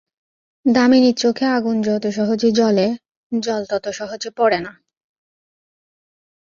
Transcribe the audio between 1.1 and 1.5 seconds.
চোখে